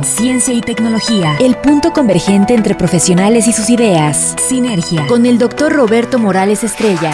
[0.00, 5.72] ciencia y tecnología, el punto convergente entre profesionales y sus ideas, Sinergia, con el doctor
[5.72, 7.12] Roberto Morales Estrella.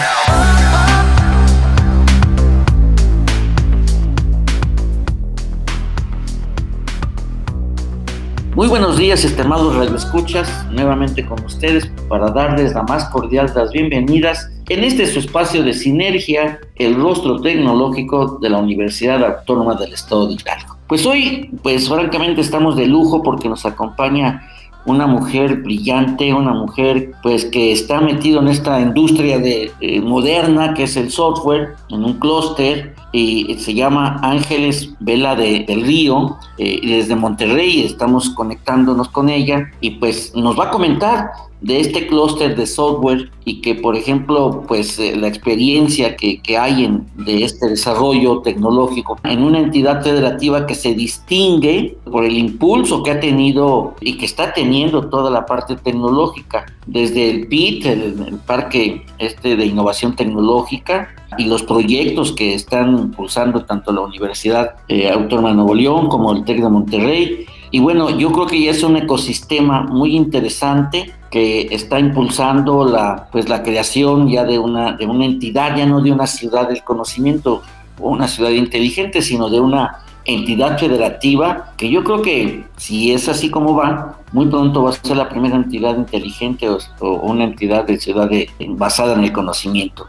[8.55, 13.73] Muy buenos días, estimados radioescuchas, nuevamente con ustedes para darles la más cordial de las
[13.73, 19.93] bienvenidas en este su espacio de sinergia, el rostro tecnológico de la Universidad Autónoma del
[19.93, 20.78] Estado de Hidalgo.
[20.89, 24.43] Pues hoy, pues francamente estamos de lujo porque nos acompaña
[24.87, 30.73] una mujer brillante, una mujer pues que está metido en esta industria de, eh, moderna
[30.73, 36.39] que es el software, en un clúster y se llama Ángeles Vela de, del Río,
[36.57, 42.07] eh, desde Monterrey estamos conectándonos con ella y pues nos va a comentar de este
[42.07, 47.07] clúster de software y que, por ejemplo, pues eh, la experiencia que, que hay en,
[47.17, 53.11] de este desarrollo tecnológico en una entidad federativa que se distingue por el impulso que
[53.11, 59.05] ha tenido y que está teniendo toda la parte tecnológica, desde el PIT, el, Parque
[59.19, 65.51] este de Innovación Tecnológica, y los proyectos que están impulsando tanto la Universidad eh, Autónoma
[65.51, 67.47] de Nuevo León como el TEC de Monterrey.
[67.71, 73.29] Y bueno, yo creo que ya es un ecosistema muy interesante que está impulsando la,
[73.31, 76.83] pues, la creación ya de una, de una entidad, ya no de una ciudad del
[76.83, 77.63] conocimiento
[78.01, 83.29] o una ciudad inteligente, sino de una entidad federativa que yo creo que si es
[83.29, 86.79] así como va, muy pronto va a ser la primera entidad inteligente o,
[87.23, 88.31] una entidad de ciudad
[88.69, 90.09] basada en el conocimiento.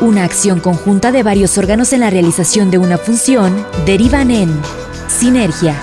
[0.00, 3.54] Una acción conjunta de varios órganos en la realización de una función
[3.86, 4.50] derivan en
[5.08, 5.80] sinergia.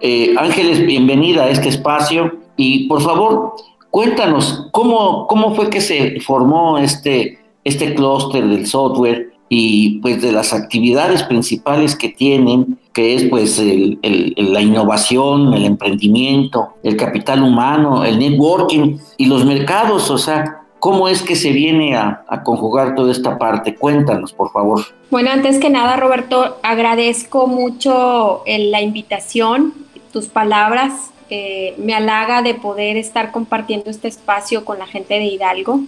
[0.00, 2.38] Eh, Ángeles, bienvenida a este espacio.
[2.56, 3.54] Y por favor,
[3.90, 10.32] cuéntanos cómo, cómo fue que se formó este, este clúster del software y pues de
[10.32, 18.04] las actividades principales que tienen, que es pues la innovación, el emprendimiento, el capital humano,
[18.04, 23.10] el networking y los mercados, o sea, ¿Cómo es que se viene a, conjugar toda
[23.10, 23.74] esta parte?
[23.74, 24.84] Cuéntanos, por favor.
[25.10, 29.72] Bueno, antes que nada, Roberto, agradezco mucho eh, la invitación
[30.12, 31.10] tus palabras.
[31.28, 35.80] Eh, me halaga de poder estar compartiendo este espacio con la gente de Hidalgo,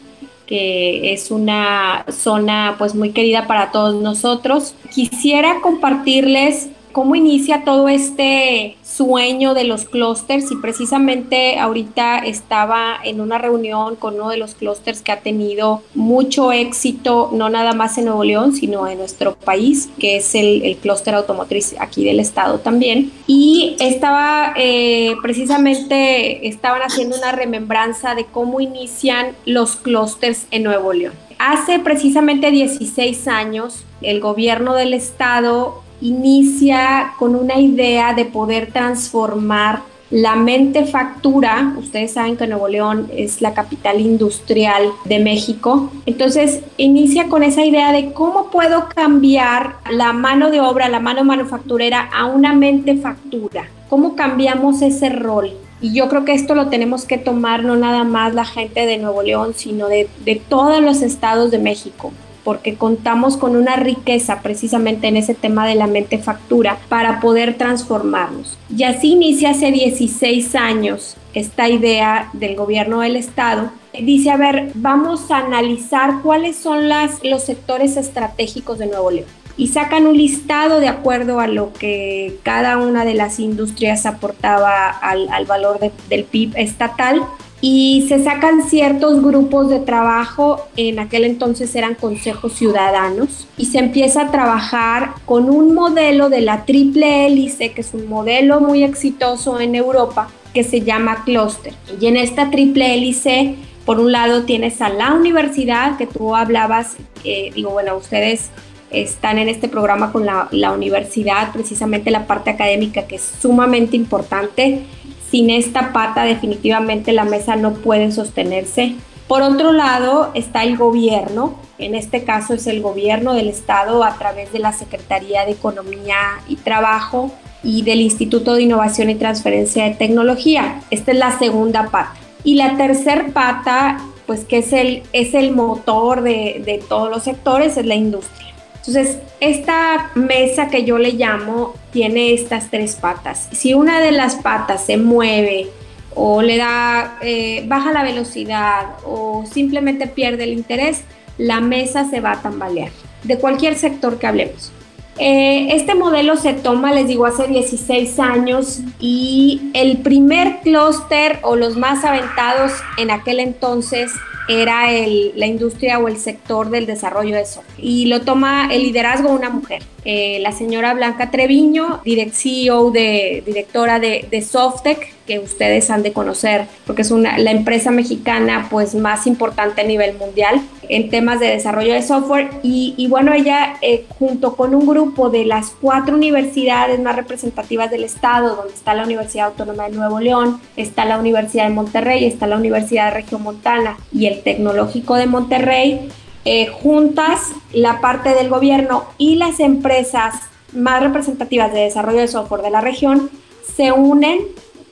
[0.46, 4.74] que es una zona pues muy querida para todos nosotros.
[4.90, 13.20] Quisiera compartirles cómo inicia todo este sueño de los clústeres y precisamente ahorita estaba en
[13.20, 17.98] una reunión con uno de los clústeres que ha tenido mucho éxito, no nada más
[17.98, 22.58] en Nuevo León, sino en nuestro país, que es el, clúster automotriz aquí del estado
[22.60, 23.12] también.
[23.26, 30.92] Y estaba eh, precisamente, estaban haciendo una remembranza de cómo inician los clústeres en Nuevo
[30.92, 31.14] León.
[31.38, 39.82] Hace precisamente 16 años, el gobierno del estado inicia con una idea de poder transformar
[40.10, 46.62] la mente factura, ustedes saben que Nuevo León es la capital industrial de México, entonces
[46.78, 52.08] inicia con esa idea de cómo puedo cambiar la mano de obra, la mano manufacturera
[52.10, 55.52] a una mente factura, cómo cambiamos ese rol.
[55.80, 58.96] Y yo creo que esto lo tenemos que tomar no nada más la gente de
[58.96, 62.12] Nuevo León, sino de, de todos los estados de México
[62.48, 67.58] porque contamos con una riqueza precisamente en ese tema de la mente factura para poder
[67.58, 68.56] transformarnos.
[68.74, 73.70] Y así inicia hace 16 años esta idea del gobierno del estado.
[73.92, 79.28] Dice, a ver, vamos a analizar cuáles son las, los sectores estratégicos de Nuevo León
[79.58, 84.88] y sacan un listado de acuerdo a lo que cada una de las industrias aportaba
[84.88, 87.20] al, valor del PIB estatal
[87.60, 93.78] y se sacan ciertos grupos de trabajo, en aquel entonces eran consejos ciudadanos, y se
[93.78, 98.84] empieza a trabajar con un modelo de la triple hélice, que es un modelo muy
[98.84, 101.74] exitoso en Europa, que se llama Cluster.
[102.00, 106.96] Y en esta triple hélice, por un lado tienes a la universidad, que tú hablabas,
[107.24, 108.50] digo, bueno, ustedes
[108.90, 114.84] están en este programa con la universidad, precisamente la parte académica, que es sumamente importante
[115.30, 118.94] sin esta pata definitivamente la mesa no puede sostenerse.
[119.26, 124.16] Por otro lado está el gobierno, en este caso es el gobierno del estado a
[124.16, 126.16] través de la Secretaría de Economía
[126.48, 127.30] y Trabajo
[127.62, 130.80] y del Instituto de Innovación y Transferencia de Tecnología.
[130.90, 132.14] Esta es la segunda pata.
[132.42, 137.24] Y la tercera pata, pues que es el, es el motor de, de todos los
[137.24, 138.47] sectores, es la industria.
[138.78, 143.48] Entonces, esta mesa que yo le llamo tiene estas tres patas.
[143.52, 145.68] Si una de las patas se mueve
[146.14, 151.02] o le da, eh, baja la velocidad o simplemente pierde el interés,
[151.36, 152.90] la mesa se va a tambalear,
[153.24, 154.72] de cualquier sector que hablemos.
[155.20, 161.56] Eh, este modelo se toma, les digo, hace 16 años y el primer clúster o
[161.56, 164.12] los más aventados en aquel entonces
[164.48, 167.44] era el, la industria o el sector del desarrollo de.
[167.76, 174.26] Y lo toma el liderazgo una mujer, eh, la señora Blanca Treviño, de, directora de,
[174.30, 179.26] de Softec, que ustedes han de conocer, porque es una, la empresa mexicana pues más
[179.26, 182.48] importante a nivel mundial en temas de desarrollo de software.
[182.62, 188.04] Y, bueno, ella eh, junto con un grupo de las cuatro universidades más representativas del
[188.04, 192.46] estado, donde está la Universidad Autónoma de Nuevo León, está la Universidad de Monterrey, está
[192.46, 196.08] la Universidad de Regiomontana y el Tecnológico de Monterrey,
[196.44, 200.34] eh, juntas la parte del gobierno y las empresas
[200.72, 203.30] más representativas de desarrollo de software de la región
[203.76, 204.40] se unen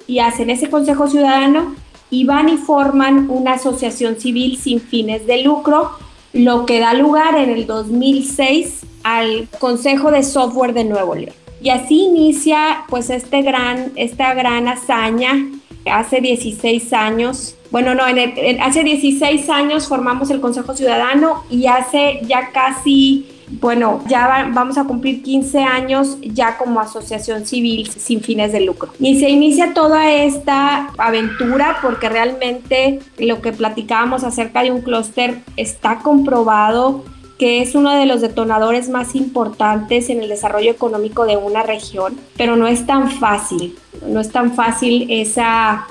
[0.07, 1.75] y hacen ese Consejo Ciudadano
[2.11, 5.91] y van y forman una asociación civil sin fines de lucro,
[6.33, 11.35] lo que da lugar en el 2006 al Consejo de Software de Nuevo León.
[11.61, 15.33] Y así inicia pues este gran, esta gran hazaña.
[15.91, 22.51] Hace 16 años, bueno, no, hace 16 años formamos el Consejo Ciudadano y hace ya
[22.53, 28.61] casi bueno, ya vamos a cumplir 15 años ya como asociación civil sin fines de
[28.61, 28.91] lucro.
[28.99, 35.39] Y se inicia toda esta aventura porque realmente lo que platicábamos acerca de un clúster
[35.57, 37.05] está comprobado
[37.39, 42.19] que es uno de los detonadores más importantes en el desarrollo económico de una región,
[42.37, 45.87] pero no es tan fácil, no es tan fácil esa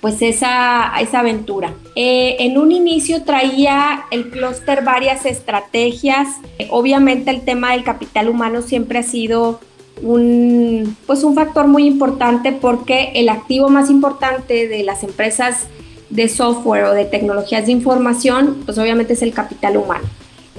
[0.00, 1.74] pues esa, esa aventura.
[1.96, 6.28] Eh, en un inicio traía el clúster varias estrategias.
[6.70, 9.60] obviamente el tema del capital humano siempre ha sido
[10.02, 15.66] un, pues un factor muy importante porque el activo más importante de las empresas
[16.10, 20.06] de software o de tecnologías de información, pues obviamente es el capital humano.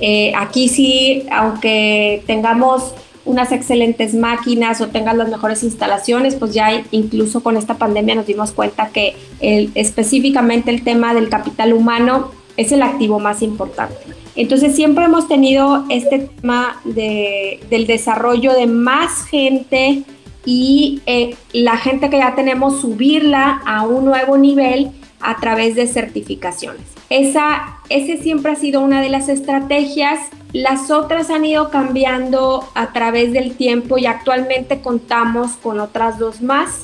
[0.02, 2.94] Eh, aquí sí, aunque tengamos
[3.26, 8.26] unas excelentes máquinas o tengas las mejores instalaciones, pues ya incluso con esta pandemia nos
[8.26, 13.96] dimos cuenta que específicamente el tema del capital humano es el activo más importante.
[14.36, 20.04] Entonces siempre hemos tenido este tema del desarrollo de más gente
[20.46, 25.88] y eh, la gente que ya tenemos subirla a un nuevo nivel a través de
[25.88, 26.84] certificaciones.
[27.10, 30.20] Esa, ese siempre ha sido una de las estrategias.
[30.54, 36.42] Las otras han ido cambiando a través del tiempo y actualmente contamos con otras dos
[36.42, 36.84] más,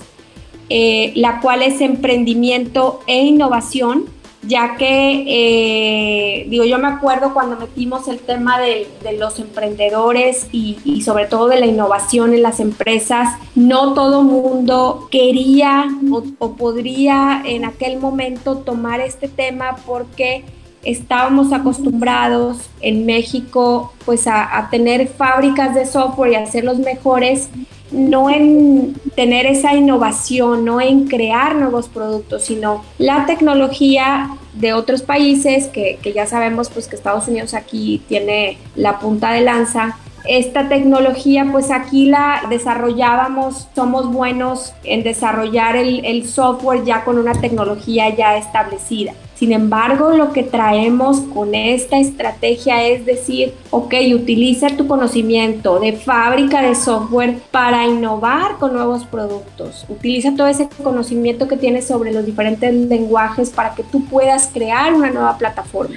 [0.69, 4.05] eh, la cual es emprendimiento e innovación
[4.47, 8.87] ya que, eh, digo, yo me acuerdo cuando metimos el tema de,
[9.17, 15.85] los emprendedores y, sobre todo de la innovación en las empresas, no todo mundo quería
[16.39, 20.43] o, podría en aquel momento tomar este tema porque
[20.83, 27.49] estábamos acostumbrados en México pues a, a tener fábricas de software y los mejores
[27.91, 35.01] no en tener esa innovación, no en crear nuevos productos, sino la tecnología de otros
[35.01, 39.97] países, que, ya sabemos pues que Estados Unidos aquí tiene la punta de lanza,
[40.27, 47.19] esta tecnología, pues aquí la desarrollábamos, somos buenos en desarrollar el, el, software ya con
[47.19, 49.13] una tecnología ya establecida.
[49.35, 55.91] Sin embargo, lo que traemos con esta estrategia es decir, ok, utiliza tu conocimiento de
[55.91, 59.85] fábrica de software para innovar con nuevos productos.
[59.89, 64.93] Utiliza todo ese conocimiento que tienes sobre los diferentes lenguajes para que tú puedas crear
[64.93, 65.95] una nueva plataforma.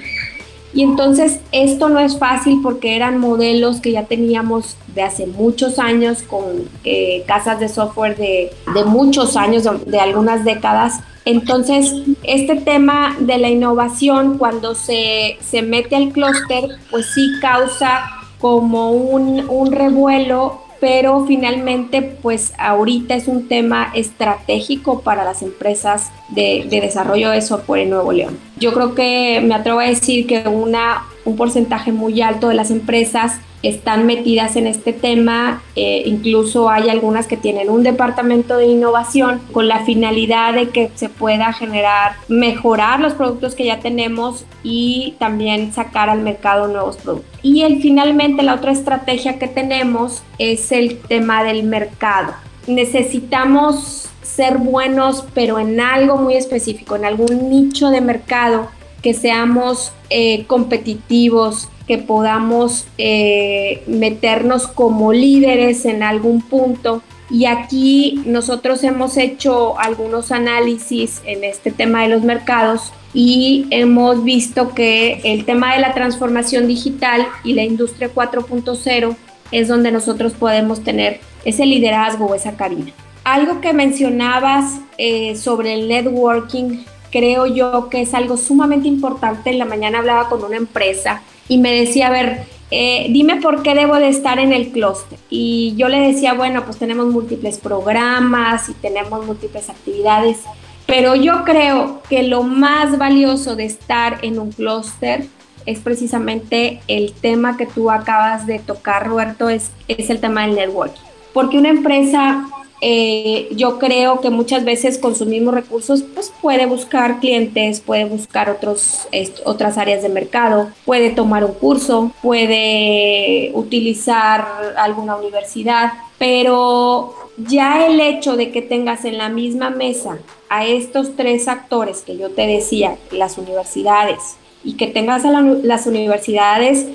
[0.73, 5.79] Y entonces esto no es fácil porque eran modelos que ya teníamos de hace muchos
[5.79, 6.43] años con
[6.83, 13.37] eh, casas de software de, de muchos años, de algunas décadas, entonces, este tema de
[13.37, 22.01] la innovación, cuando se, mete al clúster, pues sí causa como un, revuelo, pero finalmente,
[22.01, 27.89] pues ahorita es un tema estratégico para las empresas de, de desarrollo de software en
[27.91, 28.37] Nuevo León.
[28.57, 32.71] Yo creo que me atrevo a decir que una un porcentaje muy alto de las
[32.71, 38.67] empresas están metidas en este tema, eh, incluso hay algunas que tienen un departamento de
[38.67, 44.45] innovación con la finalidad de que se pueda generar, mejorar los productos que ya tenemos
[44.63, 47.29] y también sacar al mercado nuevos productos.
[47.41, 52.33] Y el, finalmente la otra estrategia que tenemos es el tema del mercado.
[52.65, 58.69] Necesitamos ser buenos, pero en algo muy específico, en algún nicho de mercado,
[59.01, 67.01] que seamos eh, competitivos, que podamos eh, meternos como líderes en algún punto.
[67.31, 74.23] Y aquí nosotros hemos hecho algunos análisis en este tema de los mercados y hemos
[74.23, 79.15] visto que el tema de la transformación digital y la industria 4.0
[79.51, 82.91] es donde nosotros podemos tener ese liderazgo o esa cabina.
[83.23, 89.49] Algo que mencionabas eh, sobre el networking, creo yo que es algo sumamente importante.
[89.49, 93.63] En la mañana hablaba con una empresa y me decía, a ver, eh, dime por
[93.63, 95.17] qué debo de estar en el clúster.
[95.29, 100.37] Y yo le decía, bueno, pues tenemos múltiples programas y tenemos múltiples actividades,
[100.85, 105.25] pero yo creo que lo más valioso de estar en un clúster
[105.65, 110.55] es precisamente el tema que tú acabas de tocar, Roberto, es, es el tema del
[110.55, 111.01] networking.
[111.33, 112.47] Porque una empresa
[112.81, 118.05] eh, yo creo que muchas veces con sus mismos recursos pues puede buscar clientes, puede
[118.05, 119.07] buscar otros,
[119.43, 127.99] otras áreas de mercado, puede tomar un curso, puede utilizar alguna universidad, pero ya el
[127.99, 130.19] hecho de que tengas en la misma mesa
[130.49, 135.87] a estos tres actores que yo te decía, las universidades, y que tengas a las
[135.87, 136.87] universidades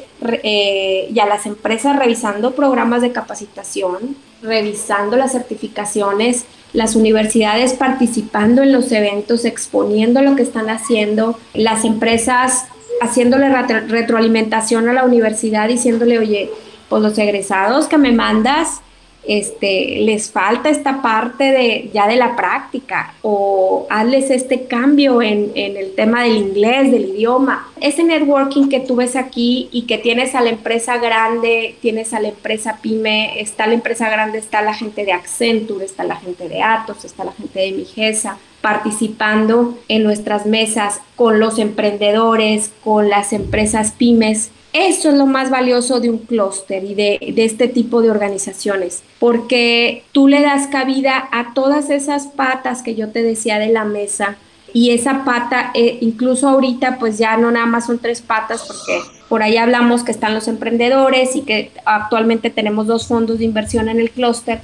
[0.43, 8.63] eh, y a las empresas revisando programas de capacitación, revisando las certificaciones, las universidades participando
[8.63, 12.67] en los eventos, exponiendo lo que están haciendo, las empresas
[13.01, 16.51] haciéndole retroalimentación a la universidad, diciéndole, oye,
[16.89, 18.81] pues los egresados que me mandas,
[19.27, 25.51] este, les falta esta parte de, ya de la práctica o hazles este cambio en,
[25.55, 27.69] en, el tema del inglés, del idioma.
[27.81, 32.21] Ese networking que tú ves aquí y que tienes a la empresa grande, tienes a
[32.21, 36.49] la empresa pyme, está la empresa grande, está la gente de Accenture, está la gente
[36.49, 43.11] de Atos, está la gente de Migesa participando en nuestras mesas con los emprendedores, con
[43.11, 48.03] las empresas pymes eso es lo más valioso de un clúster y de, este tipo
[48.03, 53.61] de organizaciones, porque tú le das cabida a todas esas patas que yo te decía
[53.61, 54.37] de la mesa
[54.73, 58.99] y esa pata, eh, incluso ahorita pues ya no nada más son tres patas porque
[59.29, 63.89] por ahí hablamos que están los emprendedores y que actualmente tenemos dos fondos de inversión
[63.89, 64.61] en el clúster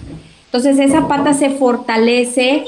[0.53, 2.65] entonces esa pata se fortalece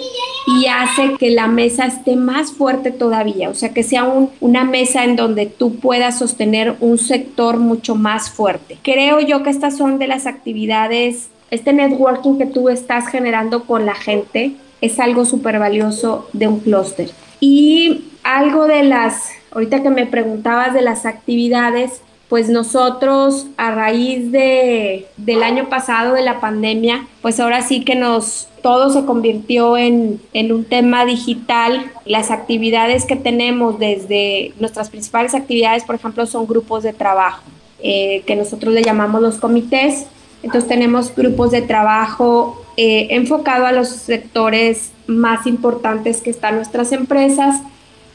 [0.46, 4.08] y hace que la mesa esté más fuerte todavía, o sea, que sea
[4.40, 8.78] una mesa en donde tú puedas sostener un sector mucho más fuerte.
[8.84, 13.84] Creo yo que estas son de las actividades, este networking que tú estás generando con
[13.84, 17.10] la gente es algo súper valioso de un clúster.
[17.40, 22.00] Y algo de las, ahorita que me preguntabas de las actividades,
[22.32, 27.94] pues nosotros a raíz de, del año pasado de la pandemia, pues ahora sí que
[27.94, 31.92] nos todo se convirtió en, un tema digital.
[32.06, 37.42] Las actividades que tenemos desde nuestras principales actividades, por ejemplo, son grupos de trabajo,
[37.82, 40.06] eh, que nosotros le llamamos los comités.
[40.42, 46.92] Entonces tenemos grupos de trabajo eh, enfocado a los sectores más importantes que están nuestras
[46.92, 47.60] empresas,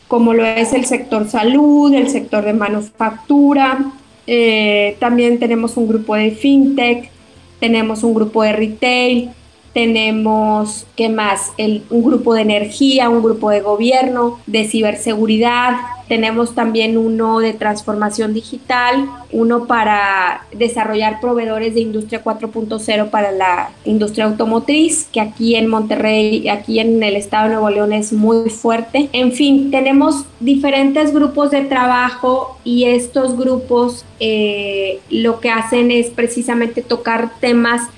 [0.07, 3.91] como lo es el sector salud, el sector de manufactura,
[4.27, 7.10] eh, también tenemos un grupo de fintech,
[7.60, 9.29] tenemos un grupo de retail,
[9.77, 11.51] tenemos, ¿qué más?
[11.60, 15.75] un grupo de energía, un grupo de gobierno, de ciberseguridad,
[16.07, 23.69] tenemos también uno de transformación digital, uno para desarrollar proveedores de industria 4.0 para la
[23.86, 28.50] industria automotriz, que aquí en Monterrey, aquí en el estado de Nuevo León es muy
[28.50, 29.10] fuerte.
[29.12, 36.07] En fin, tenemos diferentes grupos de trabajo y estos grupos eh, lo que hacen es
[36.07, 37.89] precisamente tocar temas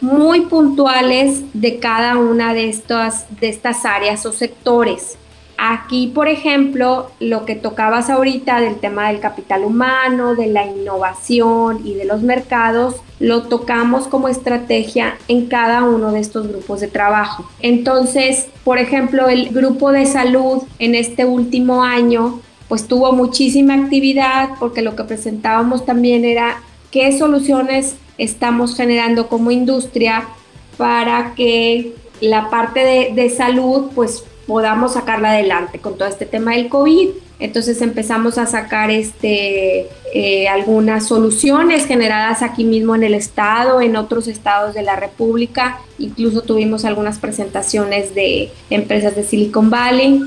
[0.00, 5.18] muy puntuales de cada una de estas, de estas áreas o sectores.
[5.60, 11.84] Aquí, por ejemplo, lo que tocabas ahorita del tema del capital humano, de la innovación
[11.84, 16.86] y de los mercados, lo tocamos como estrategia en cada uno de estos grupos de
[16.86, 17.44] trabajo.
[17.58, 24.50] Entonces, por ejemplo, el grupo de salud en este último año, pues tuvo muchísima actividad
[24.60, 26.62] porque lo que presentábamos también era
[26.92, 30.28] qué soluciones estamos generando como industria
[30.76, 36.52] para que la parte de, de salud pues podamos sacarla adelante con todo este tema
[36.52, 37.10] del COVID.
[37.38, 43.94] Entonces empezamos a sacar este, eh, algunas soluciones generadas aquí mismo en el estado, en
[43.94, 45.80] otros estados de la República.
[45.98, 50.22] Incluso tuvimos algunas presentaciones de empresas de Silicon Valley.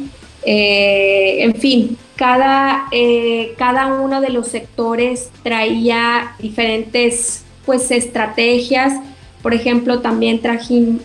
[0.46, 8.94] Eh, en fin, cada, eh, cada uno de los sectores traía diferentes pues, estrategias.
[9.42, 11.02] Por ejemplo, también trajimos,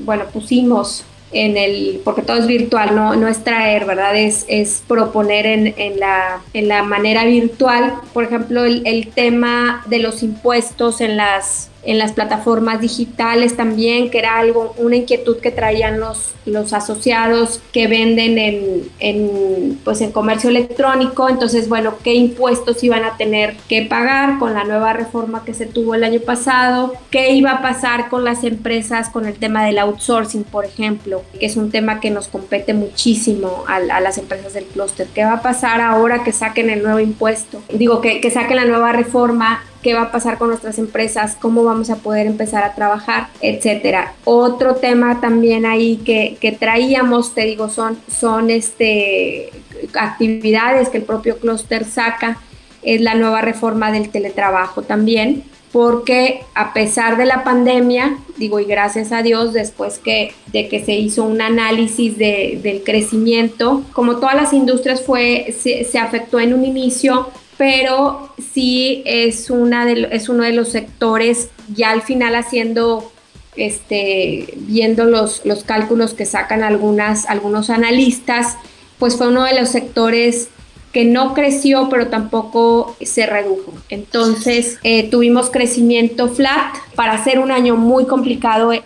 [0.00, 4.16] bueno, pusimos en el, porque todo es virtual, no, no es traer, ¿verdad?
[4.16, 9.84] Es, es proponer en, en, la, en la manera virtual, por ejemplo, el, el tema
[9.86, 15.38] de los impuestos en las en las plataformas digitales también, que era algo, una inquietud
[15.38, 21.28] que traían los, los asociados que venden en, en, pues en comercio electrónico.
[21.28, 25.66] Entonces, bueno, ¿qué impuestos iban a tener que pagar con la nueva reforma que se
[25.66, 26.94] tuvo el año pasado?
[27.10, 31.22] ¿Qué iba a pasar con las empresas con el tema del outsourcing, por ejemplo?
[31.38, 35.06] Que es un tema que nos compete muchísimo a, a las empresas del clúster.
[35.14, 37.62] ¿Qué va a pasar ahora que saquen el nuevo impuesto?
[37.72, 41.64] Digo, que, que saquen la nueva reforma qué va a pasar con nuestras empresas, cómo
[41.64, 44.14] vamos a poder empezar a trabajar, etcétera.
[44.24, 49.50] Otro tema también ahí que, que traíamos, te digo, son, son este,
[49.94, 52.38] actividades que el propio clúster saca,
[52.82, 58.64] es la nueva reforma del teletrabajo también, porque a pesar de la pandemia, digo, y
[58.64, 64.16] gracias a Dios, después que, de que se hizo un análisis de, del crecimiento, como
[64.16, 70.08] todas las industrias fue, se, se afectó en un inicio, pero sí es, una de,
[70.12, 73.12] es uno de los sectores, ya al final haciendo,
[73.56, 78.56] este, viendo los, los cálculos que sacan algunas, algunos analistas,
[78.98, 80.48] pues fue uno de los sectores
[80.92, 83.72] que no creció, pero tampoco se redujo.
[83.90, 86.74] Entonces, eh, tuvimos crecimiento flat.
[86.94, 88.82] Para ser un año muy complicado eh,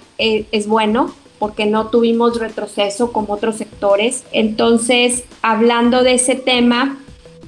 [0.51, 4.25] es bueno, porque no tuvimos retroceso como otros sectores.
[4.33, 6.99] Entonces, hablando de ese tema,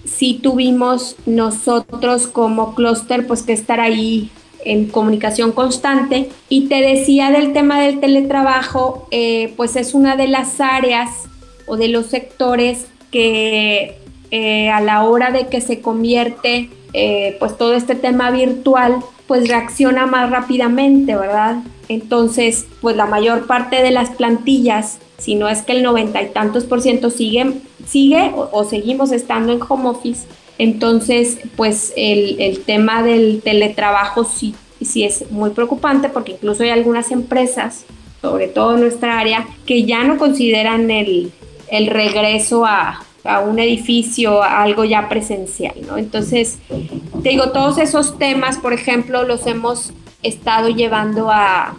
[0.05, 4.31] sí tuvimos nosotros como clúster pues que estar ahí
[4.65, 6.31] en comunicación constante.
[6.49, 11.11] Y te decía del tema del teletrabajo, eh, pues es una de las áreas
[11.67, 13.99] o de los sectores que
[14.31, 19.49] eh, a la hora de que se convierte eh, pues todo este tema virtual, pues
[19.49, 21.57] reacciona más rápidamente, ¿verdad?
[21.89, 26.29] Entonces, pues la mayor parte de las plantillas, si no es que el noventa y
[26.29, 30.27] tantos por ciento siguen sigue o, seguimos estando en home office,
[30.59, 37.11] entonces pues el, tema del teletrabajo sí, sí es muy preocupante porque incluso hay algunas
[37.11, 37.85] empresas,
[38.23, 41.33] sobre todo en nuestra área, que ya no consideran el,
[41.71, 45.99] regreso a, a un edificio, algo ya presencial, ¿no?
[45.99, 46.59] Entonces,
[47.23, 49.93] te digo, todos esos temas, por ejemplo, los hemos
[50.25, 51.77] estado llevando a,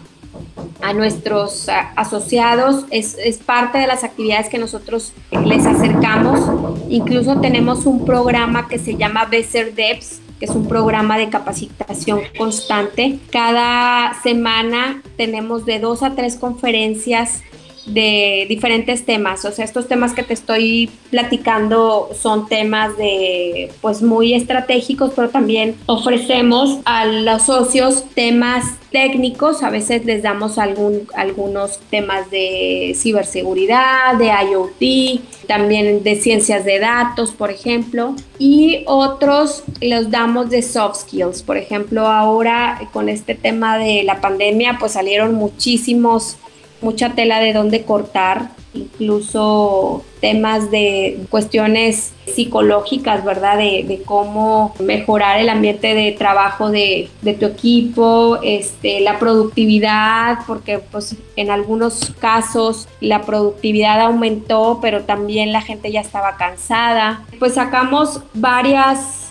[0.82, 5.12] a nuestros asociados, es, parte de las actividades que nosotros
[5.44, 6.40] les acercamos.
[6.88, 12.20] Incluso tenemos un programa que se llama Besser Devs, que es un programa de capacitación
[12.36, 13.18] constante.
[13.30, 17.42] Cada semana tenemos de dos a tres conferencias
[17.86, 19.44] de diferentes temas.
[19.44, 25.30] O sea, estos temas que te estoy platicando son temas de, pues, muy estratégicos, pero
[25.30, 32.94] también ofrecemos a los socios temas técnicos, a veces les damos algún, algunos temas de
[32.96, 40.62] ciberseguridad, de IoT, también de ciencias de datos, por ejemplo, y otros los damos de
[40.62, 41.42] soft skills.
[41.42, 46.38] Por ejemplo, ahora con este tema de la pandemia, pues salieron muchísimos
[46.80, 53.58] mucha tela de dónde cortar, incluso temas de cuestiones psicológicas, ¿verdad?
[53.58, 57.08] De, cómo mejorar el ambiente de trabajo de,
[57.38, 65.52] tu equipo, este, la productividad, porque pues en algunos casos la productividad aumentó, pero también
[65.52, 67.24] la gente ya estaba cansada.
[67.38, 69.30] Pues sacamos varias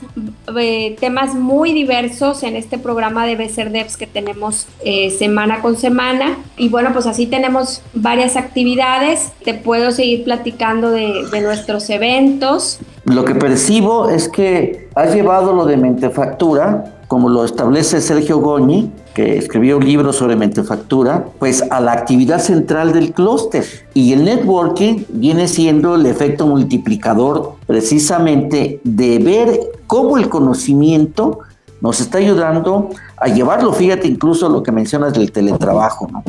[0.57, 5.75] eh, temas muy diversos en este programa de BCR Devs que tenemos eh, semana con
[5.75, 6.37] semana.
[6.57, 9.31] Y bueno, pues así tenemos varias actividades.
[9.43, 12.79] Te puedo seguir platicando de, nuestros eventos.
[13.05, 18.89] Lo que percibo es que has llevado lo de mentefactura, como lo establece Sergio Goñi,
[19.13, 23.63] que escribió un libro sobre mentefactura, pues a la actividad central del clúster.
[23.93, 31.39] Y el networking viene siendo el efecto multiplicador precisamente de ver cómo el conocimiento
[31.81, 36.23] nos está ayudando a llevarlo, fíjate incluso lo que mencionas del teletrabajo, ¿no?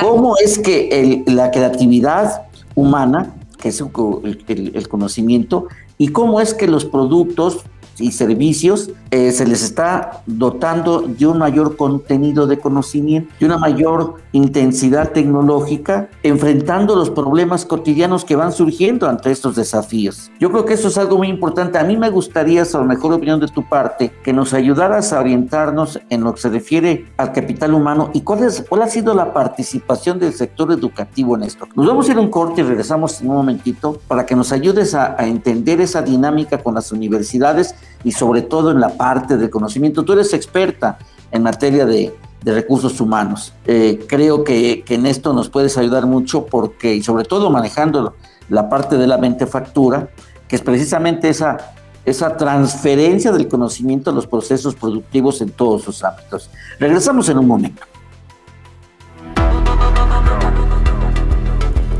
[0.00, 2.42] ¿Cómo es que la creatividad
[2.74, 7.60] humana que es el, conocimiento, y cómo es que los productos
[7.98, 13.58] y servicios eh, se les está dotando de un mayor contenido de conocimiento, de una
[13.58, 20.32] mayor intensidad tecnológica, enfrentando los problemas cotidianos que van surgiendo ante estos desafíos.
[20.40, 21.78] Yo creo que eso es algo muy importante.
[21.78, 25.20] A mí me gustaría, a la mejor opinión de tu parte, que nos ayudaras a
[25.20, 30.18] orientarnos en lo que se refiere al capital humano y cuál, ha sido la participación
[30.18, 31.68] del sector educativo en esto.
[31.76, 34.92] Nos vamos a ir un corte y regresamos en un momentito para que nos ayudes
[34.96, 40.04] a entender esa dinámica con las universidades y sobre todo en la parte del conocimiento.
[40.04, 40.98] Tú eres experta
[41.32, 42.14] en materia de,
[42.44, 43.54] recursos humanos.
[43.66, 48.16] Eh, creo que, en esto nos puedes ayudar mucho porque, y sobre todo manejando
[48.50, 50.10] la parte de la mentefactura,
[50.46, 51.72] que es precisamente esa,
[52.04, 56.50] esa transferencia del conocimiento a los procesos productivos en todos sus ámbitos.
[56.78, 57.82] Regresamos en un momento.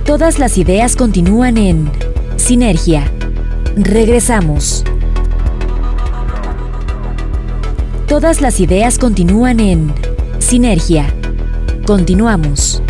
[0.05, 1.91] Todas las ideas continúan en
[2.37, 3.11] Sinergia.
[3.75, 4.85] Regresamos.
[8.07, 9.93] Todas las ideas continúan en
[10.39, 11.07] Sinergia.
[11.87, 12.84] Continuamos.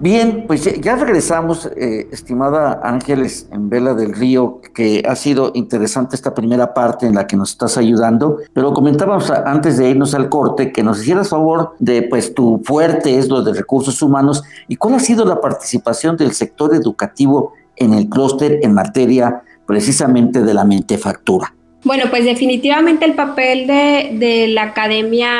[0.00, 6.16] Bien, pues ya regresamos, eh, estimada Ángeles en Vela del Río, que ha sido interesante
[6.16, 10.30] esta primera parte en la que nos estás ayudando, pero comentábamos antes de irnos al
[10.30, 14.76] corte que nos hicieras favor de, pues tu fuerte es lo de recursos humanos y
[14.76, 20.54] cuál ha sido la participación del sector educativo en el clúster en materia precisamente de
[20.54, 21.54] la mentefactura.
[21.84, 25.30] Bueno, pues definitivamente el papel de, la academia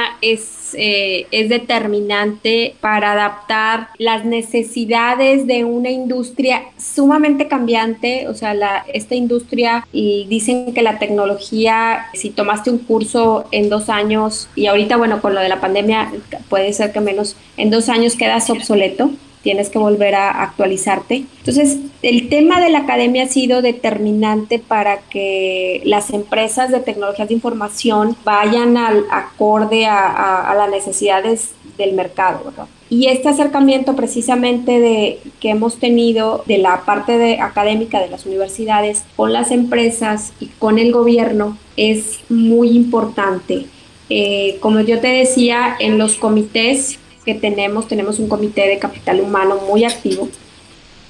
[0.74, 8.28] es eh, es determinante para adaptar las necesidades de una industria sumamente cambiante.
[8.28, 13.68] O sea, la, esta industria, y dicen que la tecnología, si tomaste un curso en
[13.68, 16.12] dos años, y ahorita, bueno, con lo de la pandemia,
[16.48, 19.11] puede ser que menos, en dos años quedas obsoleto
[19.42, 21.24] tienes que volver a actualizarte.
[21.38, 27.29] Entonces, el tema de la academia ha sido determinante para que las empresas de tecnologías
[27.29, 32.53] de información vayan al acorde a, las necesidades del mercado.
[32.90, 38.26] Y este acercamiento precisamente de, que hemos tenido de la parte de, académica de las
[38.26, 43.66] universidades con las empresas y con el gobierno es muy importante.
[44.12, 49.20] Eh, como yo te decía, en los comités que tenemos, tenemos un comité de capital
[49.20, 50.28] humano muy activo,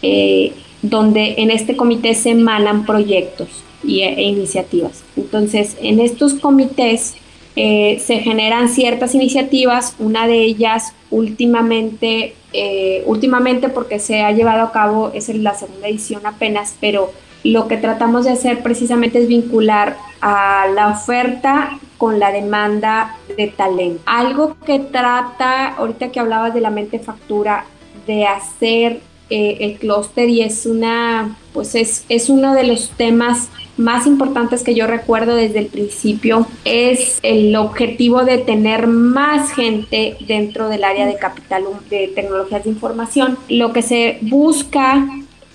[0.02, 3.48] eh, donde en este comité se emanan proyectos
[3.84, 5.04] y, e, iniciativas.
[5.16, 7.14] Entonces, en estos comités
[7.56, 14.62] eh, se generan ciertas iniciativas, una de ellas últimamente, eh, últimamente porque se ha llevado
[14.62, 19.28] a cabo, es la segunda edición apenas, pero lo que tratamos de hacer precisamente es
[19.28, 24.00] vincular a la oferta con la demanda de talento.
[24.06, 27.66] Algo que trata, ahorita que hablabas de la mente factura,
[28.06, 33.50] de hacer eh, el clúster y es una, pues es, es uno de los temas
[33.76, 40.16] más importantes que yo recuerdo desde el principio es el objetivo de tener más gente
[40.26, 43.38] dentro del área de capital de tecnologías de información.
[43.48, 45.06] Lo que se busca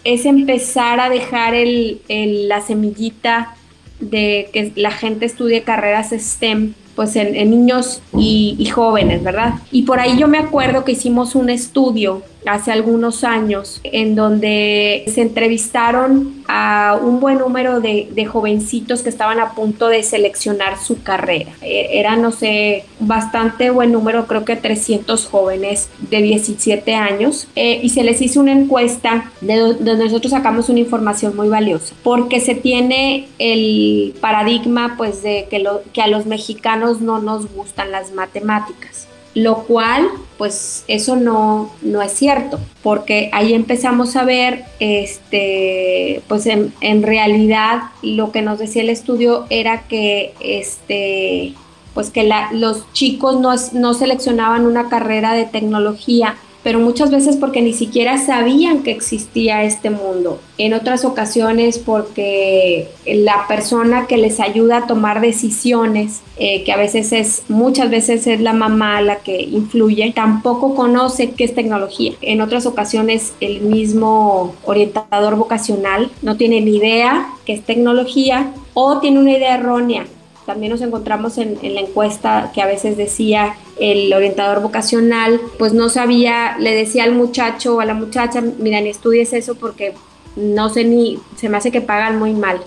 [0.04, 2.00] es empezar a dejar el,
[2.48, 3.56] la semillita
[4.00, 9.56] de que la gente estudie carreras STEM pues en, niños y, jóvenes, ¿verdad?
[9.72, 15.04] Y por ahí yo me acuerdo que hicimos un estudio hace algunos años, en donde
[15.08, 21.04] se entrevistaron a un buen número de, jovencitos que estaban a punto de seleccionar su
[21.04, 21.52] carrera.
[21.62, 27.80] E, era, no sé, bastante buen número, creo que 300 jóvenes de 17 años, eh,
[27.82, 32.40] y se les hizo una encuesta de donde nosotros sacamos una información muy valiosa, porque
[32.40, 39.05] se tiene el paradigma, pues, de que, a los mexicanos no nos gustan las matemáticas
[39.36, 46.46] lo cual pues eso no, no es cierto, porque ahí empezamos a ver, este, pues
[46.46, 51.54] en, realidad lo que nos decía el estudio era que, este,
[51.94, 56.36] pues que los chicos no, no seleccionaban una carrera de tecnología
[56.66, 60.40] pero muchas veces porque ni siquiera sabían que existía este mundo.
[60.58, 66.78] En otras ocasiones porque la persona que les ayuda a tomar decisiones, eh, que a
[66.78, 72.14] veces es, muchas veces es la mamá la que influye, tampoco conoce qué es tecnología.
[72.22, 78.98] En otras ocasiones el mismo orientador vocacional no tiene ni idea qué es tecnología o
[79.02, 80.08] tiene una idea errónea
[80.46, 85.90] también nos encontramos en, la encuesta que a veces decía el orientador vocacional, pues no
[85.90, 89.94] sabía, le decía al muchacho o a la muchacha, mira, ni estudies eso porque
[90.36, 92.60] no sé ni, se me hace que pagan muy mal,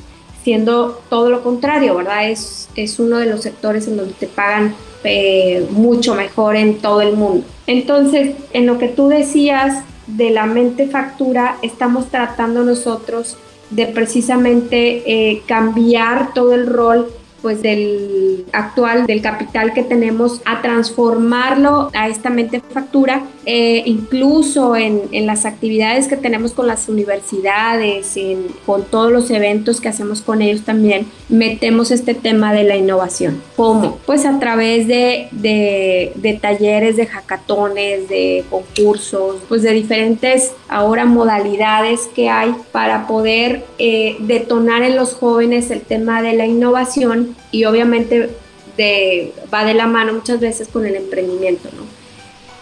[0.43, 2.31] siendo todo lo contrario, ¿verdad?
[2.31, 7.01] Es, es uno de los sectores en donde te pagan eh, mucho mejor en todo
[7.03, 7.47] el mundo.
[7.67, 13.37] Entonces, en lo que tú decías de la mente factura estamos tratando nosotros
[13.71, 17.11] de precisamente eh, cambiar todo el rol
[17.42, 24.77] pues del actual, del capital que tenemos, a transformarlo a esta mente factura, eh, incluso
[24.77, 29.88] en, en, las actividades que tenemos con las universidades, en, con todos los eventos que
[29.88, 33.40] hacemos con ellos también, metemos este tema de la innovación.
[33.57, 33.98] ¿Cómo?
[34.07, 41.05] Pues a través de, de, de talleres, de hackatones, de concursos, pues de diferentes ahora
[41.05, 47.28] modalidades que hay para poder eh, detonar en los jóvenes el tema de la innovación
[47.51, 48.31] y obviamente
[48.77, 51.99] de, va de la mano muchas veces con el emprendimiento, ¿no?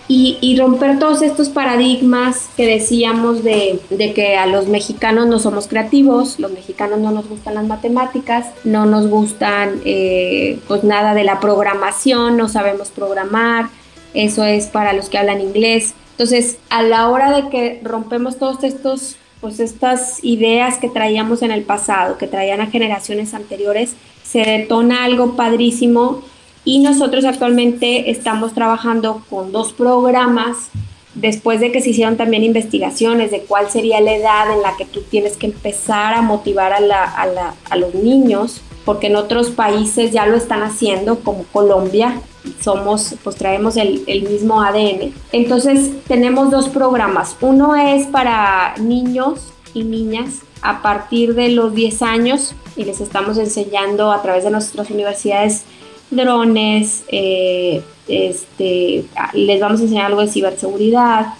[0.08, 3.80] Y, romper todos estos paradigmas que decíamos de,
[4.14, 8.86] que a los mexicanos no somos creativos, los mexicanos no nos gustan las matemáticas, no
[8.86, 13.66] nos gustan eh, pues nada de la programación, no sabemos programar,
[14.14, 15.94] eso es para los que hablan inglés.
[16.12, 21.50] Entonces, a la hora de que rompemos todos estos pues estas ideas que traíamos en
[21.50, 23.94] el pasado, que traían a generaciones anteriores,
[24.26, 26.22] se detona algo padrísimo
[26.64, 30.70] y nosotros actualmente estamos trabajando con dos programas
[31.14, 34.84] después de que se hicieron también investigaciones de cuál sería la edad en la que
[34.84, 39.16] tú tienes que empezar a motivar a, la, a, la, a los niños, porque en
[39.16, 42.20] otros países ya lo están haciendo, como Colombia,
[42.60, 45.12] somos, pues traemos el, el, mismo ADN.
[45.32, 47.36] Entonces tenemos dos programas.
[47.40, 53.36] Uno es para niños y niñas a partir de los 10 años y les estamos
[53.36, 55.64] enseñando a través de nuestras universidades
[56.10, 61.34] drones, eh, este, les vamos a enseñar algo de ciberseguridad,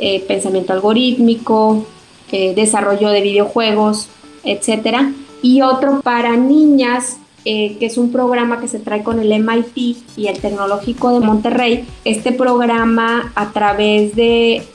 [0.00, 1.84] eh, pensamiento algorítmico,
[2.32, 4.08] eh, desarrollo de videojuegos,
[4.44, 5.12] etc.
[5.42, 7.18] Y otro para niñas
[7.50, 11.26] eh, que es un programa que se trae con el MIT y el Tecnológico de
[11.26, 11.86] Monterrey.
[12.04, 14.66] Este programa a través de,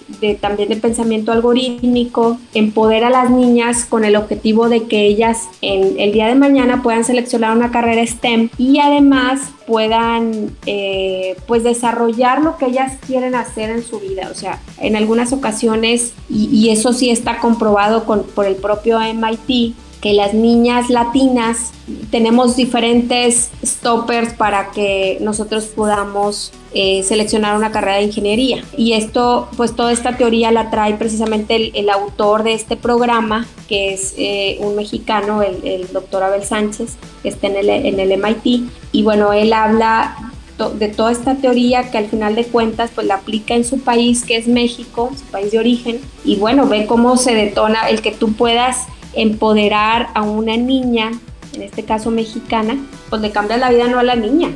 [0.41, 5.99] también de pensamiento algorítmico empodera a las niñas con el objetivo de que ellas en
[5.99, 12.41] el día de mañana puedan seleccionar una carrera STEM y además puedan eh, pues desarrollar
[12.41, 14.29] lo que ellas quieren hacer en su vida.
[14.31, 19.75] O sea, en algunas ocasiones, y, eso sí está comprobado con, por el propio MIT,
[20.03, 21.71] que las niñas latinas
[22.11, 28.65] tenemos diferentes stoppers para que nosotros podamos eh, seleccionar una carrera de ingeniería.
[28.75, 33.93] Y esto, pues toda esta teoría la trae precisamente el, autor de este programa, que
[33.93, 38.69] es eh, un mexicano, el, doctor Abel Sánchez, que está en el, en el MIT.
[38.91, 40.33] Y bueno, él habla
[40.75, 44.23] de toda esta teoría que al final de cuentas pues la aplica en su país
[44.23, 48.11] que es México, su país de origen y bueno, ve cómo se detona el que
[48.11, 51.11] tú puedas empoderar a una niña,
[51.53, 52.77] en este caso mexicana,
[53.09, 54.49] pues le cambia la vida no a la niña,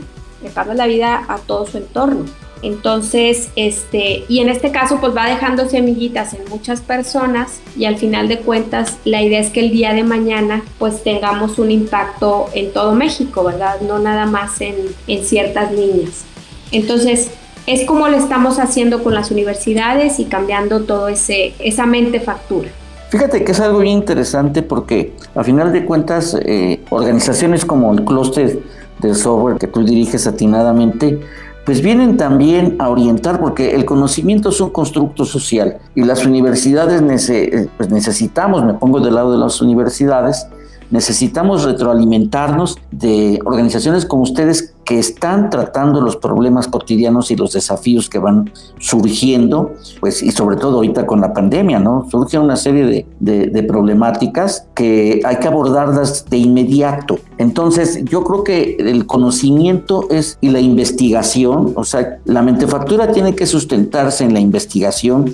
[0.43, 2.25] le cambia la vida a todo su entorno.
[2.63, 7.97] Entonces, este, y en este caso, pues va dejando semillitas en muchas personas y al
[7.97, 12.49] final de cuentas, la idea es que el día de mañana, pues tengamos un impacto
[12.53, 13.81] en todo México, ¿verdad?
[13.81, 14.75] No nada más en,
[15.07, 16.25] en ciertas niñas.
[16.71, 17.29] Entonces,
[17.67, 22.69] es como lo estamos haciendo con las universidades y cambiando todo ese, esa mente factura.
[23.09, 28.03] Fíjate que es algo bien interesante porque a final de cuentas eh, organizaciones como el
[28.03, 28.59] clúster
[28.99, 31.21] del software que tú diriges atinadamente,
[31.65, 37.29] pues vienen también a orientar porque el conocimiento es un constructo social y las universidades
[37.29, 40.47] eh, pues necesitamos, me pongo del lado de las universidades,
[40.91, 48.09] necesitamos retroalimentarnos de organizaciones como ustedes que están tratando los problemas cotidianos y los desafíos
[48.09, 52.07] que van surgiendo, pues y sobre todo ahorita con la pandemia, ¿no?
[52.09, 57.19] Surge una serie de, problemáticas que hay que abordarlas de inmediato.
[57.37, 63.35] Entonces, yo creo que el conocimiento es y la investigación, o sea, la mentefactura tiene
[63.35, 65.33] que sustentarse en la investigación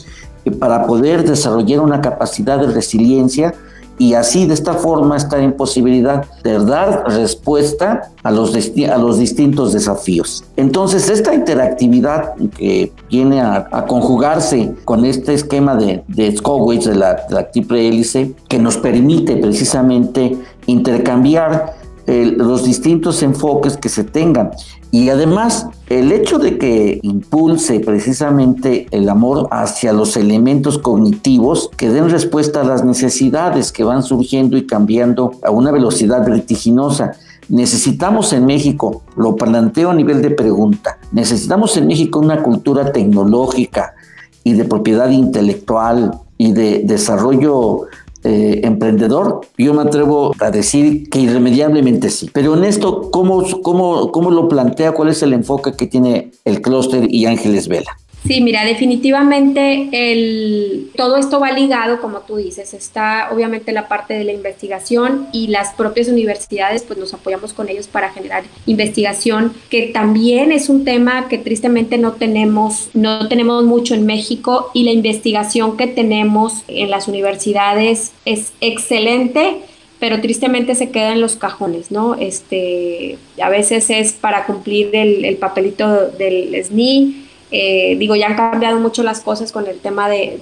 [0.60, 3.54] para poder desarrollar una capacidad de resiliencia
[3.98, 9.20] y así de esta forma estar en posibilidad de dar respuesta a los, a los
[9.20, 10.44] distintos desafíos.
[10.58, 17.34] Entonces, esta interactividad que viene a, conjugarse con este esquema de, de de la, de
[17.36, 24.52] la triple hélice, que nos permite precisamente intercambiar los distintos enfoques que se tengan.
[24.92, 31.90] Y además, el hecho de que impulse precisamente el amor hacia los elementos cognitivos que
[31.90, 37.14] den respuesta a las necesidades que van surgiendo y cambiando a una velocidad vertiginosa.
[37.50, 43.96] Necesitamos en México, lo planteo a nivel de pregunta, necesitamos en México una cultura tecnológica
[44.44, 47.88] y de propiedad intelectual y de desarrollo
[48.24, 52.30] eh, emprendedor, yo me atrevo a decir que irremediablemente sí.
[52.34, 54.94] Pero en esto, ¿cómo, cómo, cómo lo plantea?
[54.94, 57.98] ¿Cuál es el enfoque que tiene el clúster y Ángeles Vela?
[58.26, 64.14] Sí, mira, definitivamente el, todo esto va ligado, como tú dices, está obviamente la parte
[64.14, 69.54] de la investigación y las propias universidades, pues nos apoyamos con ellos para generar investigación,
[69.70, 74.84] que también es un tema que tristemente no tenemos, no tenemos mucho en México y
[74.84, 79.58] la investigación que tenemos en las universidades es excelente
[80.00, 82.16] pero tristemente se queda en los cajones, ¿no?
[82.16, 87.23] Este, a veces es para cumplir el, el papelito del SNI,
[87.56, 90.40] eh, digo, ya han cambiado mucho las cosas con el tema de,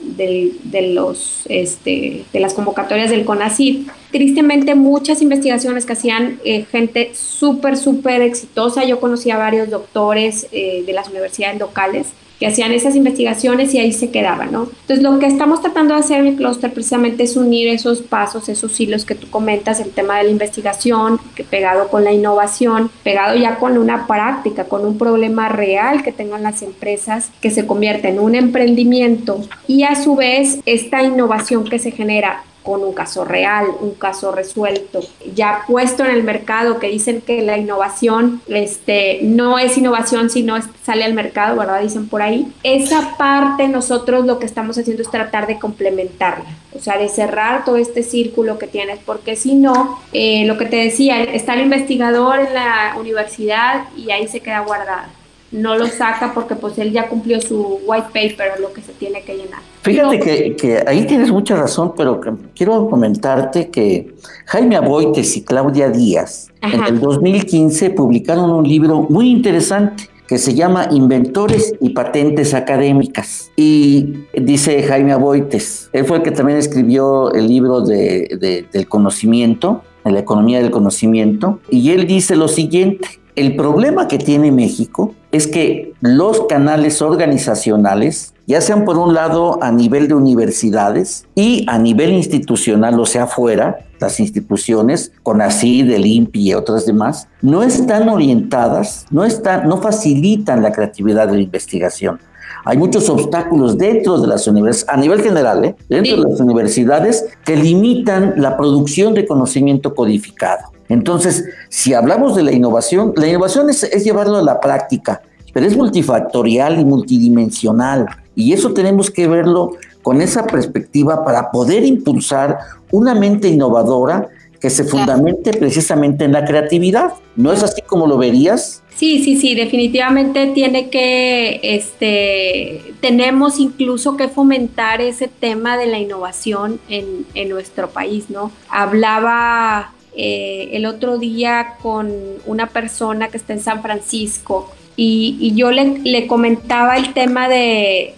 [0.00, 3.88] de, los, este, de las convocatorias del CONACYT.
[4.10, 8.82] Tristemente, muchas investigaciones que hacían eh, gente súper, súper exitosa.
[8.82, 13.78] Yo conocí a varios doctores eh, de las universidades locales que hacían esas investigaciones y
[13.78, 14.64] ahí se quedaban, ¿no?
[14.64, 18.48] Entonces, lo que estamos tratando de hacer en el clúster precisamente es unir esos pasos,
[18.48, 22.90] esos hilos que tú comentas, el tema de la investigación, que pegado con la innovación,
[23.02, 27.66] pegado ya con una práctica, con un problema real que tengan las empresas, que se
[27.66, 32.94] convierte en un emprendimiento y a su vez esta innovación que se genera con un
[32.94, 35.00] caso real, un caso resuelto,
[35.34, 40.42] ya puesto en el mercado, que dicen que la innovación este, no es innovación si
[40.42, 41.82] no sale al mercado, ¿verdad?
[41.82, 42.50] Dicen por ahí.
[42.62, 47.64] Esa parte nosotros lo que estamos haciendo es tratar de complementarla, o sea, de cerrar
[47.64, 51.60] todo este círculo que tienes, porque si no, eh, lo que te decía, está el
[51.60, 55.10] investigador en la universidad y ahí se queda guardada
[55.54, 59.22] no lo saca porque pues él ya cumplió su white paper, lo que se tiene
[59.22, 59.60] que llenar.
[59.82, 62.20] Fíjate que, que, ahí tienes mucha razón, pero
[62.54, 64.14] quiero comentarte que
[64.46, 70.54] Jaime Aboites y Claudia Díaz en el 2015 publicaron un libro muy interesante que se
[70.54, 73.52] llama Inventores y Patentes Académicas.
[73.56, 79.82] Y dice Jaime Aboites, él fue el que también escribió el libro de, del conocimiento,
[80.04, 85.14] de la economía del conocimiento, y él dice lo siguiente, el problema que tiene México
[85.34, 91.66] es que los canales organizacionales, ya sean por un lado a nivel de universidades y
[91.68, 97.26] a nivel institucional, o sea, fuera, las instituciones, con así del INPI y otras demás,
[97.42, 102.20] no están orientadas, no, están, no facilitan la creatividad de la investigación.
[102.64, 105.74] Hay muchos obstáculos dentro de las universidades, a nivel general, ¿eh?
[105.88, 110.73] dentro de las universidades, que limitan la producción de conocimiento codificado.
[110.88, 115.76] Entonces, si hablamos de la innovación, la innovación es, llevarlo a la práctica, pero es
[115.76, 118.06] multifactorial y multidimensional.
[118.34, 122.58] Y eso tenemos que verlo con esa perspectiva para poder impulsar
[122.90, 124.28] una mente innovadora
[124.60, 127.12] que se fundamente precisamente en la creatividad.
[127.36, 128.82] ¿No es así como lo verías?
[128.96, 135.98] Sí, sí, sí, definitivamente tiene que, este, tenemos incluso que fomentar ese tema de la
[135.98, 138.52] innovación en, en nuestro país, ¿no?
[138.68, 142.12] Hablaba eh, el otro día con
[142.46, 148.14] una persona que está en San Francisco y, yo le, comentaba el tema de,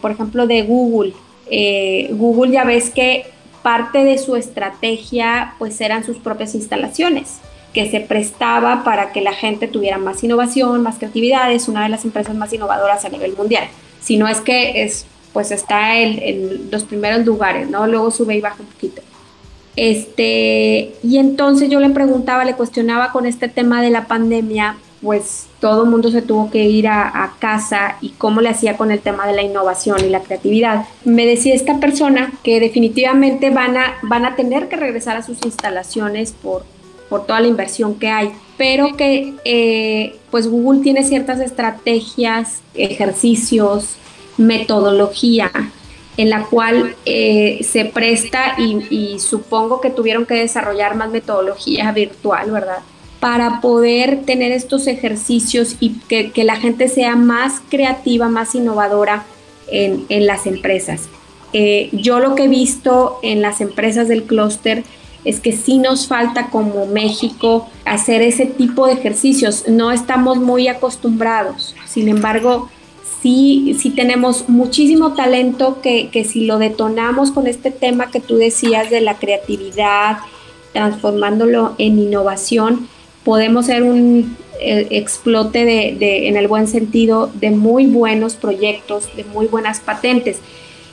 [0.00, 1.12] por ejemplo, de Google.
[1.50, 3.26] Eh, Google ya ves que
[3.62, 7.38] parte de su estrategia pues eran sus propias instalaciones
[7.72, 11.90] que se prestaba para que la gente tuviera más innovación, más creatividad, es una de
[11.90, 13.68] las empresas más innovadoras a nivel mundial.
[14.00, 17.86] Si no es que es, pues está en los primeros lugares, ¿no?
[17.86, 19.02] Luego sube y baja un poquito.
[19.80, 25.46] Este, y entonces yo le preguntaba, le cuestionaba con este tema de la pandemia, pues
[25.60, 28.98] todo el mundo se tuvo que ir a, casa y cómo le hacía con el
[28.98, 30.86] tema de la innovación y la creatividad.
[31.04, 35.38] Me decía esta persona que definitivamente van a, van a tener que regresar a sus
[35.44, 36.64] instalaciones por,
[37.08, 43.94] por toda la inversión que hay, pero que eh, pues Google tiene ciertas estrategias, ejercicios,
[44.38, 45.52] metodología
[46.18, 52.50] en la cual eh, se presta y, supongo que tuvieron que desarrollar más metodología virtual,
[52.50, 52.80] ¿verdad?
[53.20, 59.24] Para poder tener estos ejercicios y que, la gente sea más creativa, más innovadora
[59.68, 61.08] en, las empresas.
[61.52, 64.82] Eh, yo lo que he visto en las empresas del clúster
[65.24, 69.68] es que sí nos falta como México hacer ese tipo de ejercicios.
[69.68, 71.76] No estamos muy acostumbrados.
[71.86, 72.68] Sin embargo,
[73.22, 79.00] sí, tenemos muchísimo talento que, si lo detonamos con este tema que tú decías de
[79.00, 80.18] la creatividad,
[80.72, 82.88] transformándolo en innovación,
[83.24, 89.24] podemos ser un eh, explote de, en el buen sentido, de muy buenos proyectos, de
[89.24, 90.38] muy buenas patentes.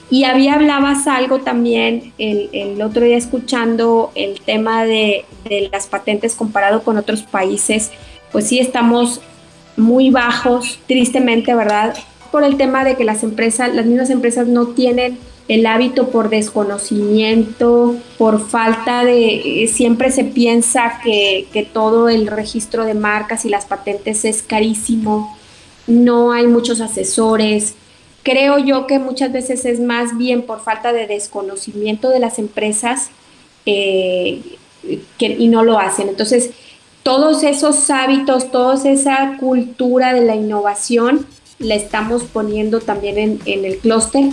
[0.08, 6.36] Y había hablabas algo también el, otro día escuchando el tema de, de, las patentes
[6.36, 7.90] comparado con otros países,
[8.30, 9.20] pues sí estamos
[9.76, 11.96] muy bajos, tristemente, ¿verdad?
[12.36, 15.16] Por el tema de que las empresas, las mismas empresas no tienen
[15.48, 22.84] el hábito por desconocimiento, por falta de, eh, siempre se piensa que, todo el registro
[22.84, 25.34] de marcas y las patentes es carísimo
[25.86, 27.74] no hay muchos asesores.
[28.22, 33.08] Creo yo que muchas veces es más bien por falta de desconocimiento de las empresas
[33.64, 34.42] eh,
[35.16, 36.10] que, y no lo hacen.
[36.10, 36.50] Entonces,
[37.02, 41.26] todos esos hábitos, toda esa cultura de la innovación
[41.58, 44.24] la estamos poniendo también en, en el clúster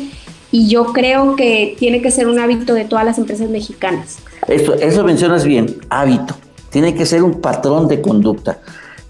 [0.51, 4.17] y yo creo que tiene que ser un hábito de todas las empresas mexicanas.
[4.47, 6.35] Eso, eso mencionas bien, hábito.
[6.69, 8.59] Tiene que ser un patrón de conducta.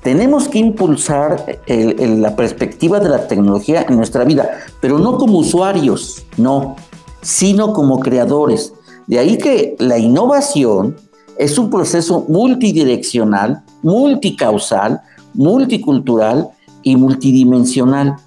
[0.02, 4.50] Tenemos que impulsar la perspectiva de la tecnología en nuestra vida,
[4.82, 6.76] pero no como usuarios, no,
[7.22, 8.74] sino como creadores.
[9.08, 10.98] De ahí que la innovación
[11.38, 15.02] es un proceso multidireccional, multicausal,
[15.34, 16.50] multicultural
[16.84, 18.18] y multidimensional,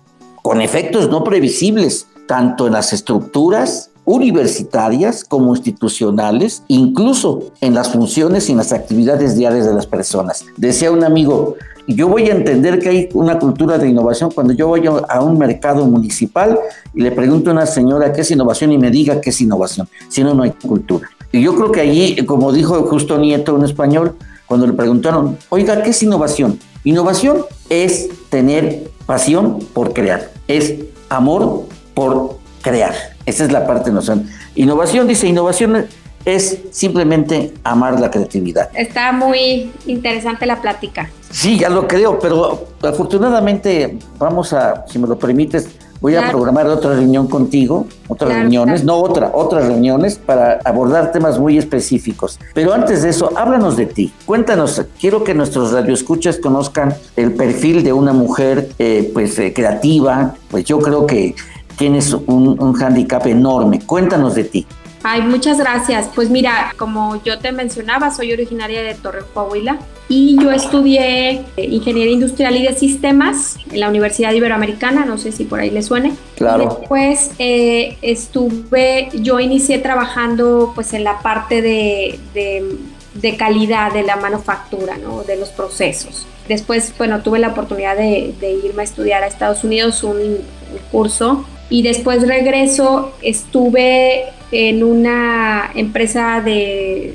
[0.43, 8.49] con efectos no previsibles, tanto en las estructuras universitarias como institucionales, incluso en las funciones
[8.49, 10.45] y en las actividades diarias de las personas.
[10.57, 11.57] Decía un amigo,
[11.89, 15.39] yo voy a entender que hay una cultura de innovación cuando yo voy a un
[15.39, 16.59] mercado municipal
[16.95, 19.89] y le pregunto a una señora qué es innovación y me diga qué es innovación,
[20.09, 21.09] si no, no hay cultura.
[21.33, 25.83] Y yo creo que allí, como dijo justo Nieto en español, cuando le preguntaron, oiga,
[25.83, 26.59] ¿qué es innovación?
[26.87, 30.73] Innovación es tener pasión por crear, es
[31.09, 32.95] amor por crear.
[33.27, 34.31] Esa es la parte noción.
[34.55, 35.87] Innovación, dice, innovación
[36.25, 38.71] es simplemente amar la creatividad.
[38.73, 41.11] Está muy interesante la plática.
[41.29, 45.69] Sí, ya lo creo, pero afortunadamente vamos a, si me lo permites,
[46.01, 51.39] voy a programar otra reunión contigo, otras reuniones, no otra, otras reuniones para abordar temas
[51.39, 52.39] muy específicos.
[52.55, 54.13] Pero antes de eso, háblanos de ti.
[54.25, 60.35] Cuéntanos, quiero que nuestros radioescuchas conozcan el perfil de una mujer eh, pues eh, creativa,
[60.51, 61.35] pues yo creo que
[61.77, 63.81] tienes un, un hándicap enorme.
[63.85, 64.67] Cuéntanos de ti.
[65.03, 66.09] Ay, muchas gracias.
[66.15, 69.79] Pues mira, como yo te mencionaba, soy originaria de Torreón, Coahuila
[70.09, 75.33] y yo estudié eh, Ingeniería Industrial y de Sistemas en la Universidad Iberoamericana, no sé
[75.33, 76.15] si por ahí le suene.
[76.37, 76.79] Claro.
[76.79, 84.17] después eh, estuve, yo inicié trabajando pues en la parte de, de, calidad de la
[84.17, 85.25] manufactura, ¿no?
[85.25, 86.27] De los procesos.
[86.47, 90.79] Después, bueno, tuve la oportunidad de, de irme a estudiar a Estados Unidos un, un
[90.93, 97.15] curso y después regreso, estuve en una empresa de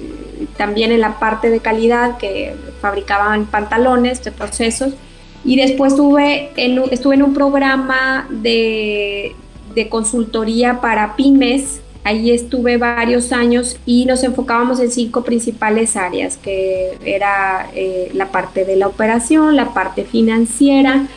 [0.58, 4.94] también en la parte de calidad que fabricaban pantalones de procesos.
[5.44, 9.36] Y después estuve en, estuve en un programa de,
[9.74, 11.82] de consultoría para pymes.
[12.04, 18.32] Ahí estuve varios años y nos enfocábamos en cinco principales áreas, que era eh, la
[18.32, 21.08] parte de la operación, la parte financiera,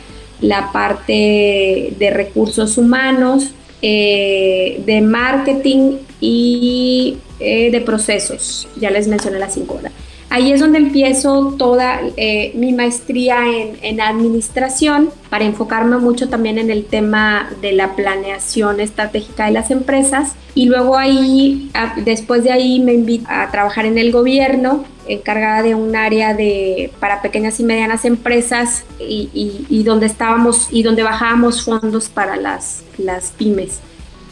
[0.41, 8.67] la parte de recursos humanos, eh, de marketing y eh, de procesos.
[8.79, 9.91] Ya les mencioné las cinco horas.
[10.29, 13.37] Ahí es donde empiezo toda eh, mi maestría
[13.81, 19.71] en, administración para enfocarme mucho también en el tema de la planeación estratégica de las
[19.71, 20.33] empresas.
[20.53, 21.71] Y luego ahí,
[22.03, 26.91] después de ahí me invito a trabajar en el gobierno, encargada de un área de,
[26.99, 33.31] para pequeñas y medianas empresas y, donde estábamos y donde bajábamos fondos para las, las
[33.31, 33.79] pymes.